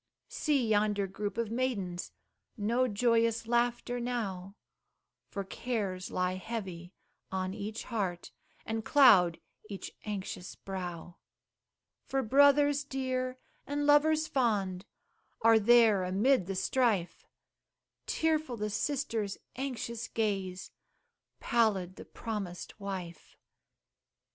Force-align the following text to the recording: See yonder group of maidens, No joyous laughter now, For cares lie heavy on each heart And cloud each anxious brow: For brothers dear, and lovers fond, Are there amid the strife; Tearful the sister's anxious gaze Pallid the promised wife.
See 0.29 0.67
yonder 0.67 1.05
group 1.05 1.37
of 1.37 1.51
maidens, 1.51 2.11
No 2.57 2.87
joyous 2.87 3.45
laughter 3.45 3.99
now, 3.99 4.55
For 5.27 5.43
cares 5.43 6.09
lie 6.09 6.37
heavy 6.37 6.91
on 7.31 7.53
each 7.53 7.83
heart 7.83 8.31
And 8.65 8.83
cloud 8.83 9.39
each 9.69 9.91
anxious 10.03 10.55
brow: 10.55 11.17
For 12.07 12.23
brothers 12.23 12.83
dear, 12.83 13.37
and 13.67 13.85
lovers 13.85 14.25
fond, 14.27 14.85
Are 15.43 15.59
there 15.59 16.03
amid 16.03 16.47
the 16.47 16.55
strife; 16.55 17.27
Tearful 18.07 18.57
the 18.57 18.71
sister's 18.71 19.37
anxious 19.55 20.07
gaze 20.07 20.71
Pallid 21.39 21.95
the 21.97 22.05
promised 22.05 22.79
wife. 22.79 23.37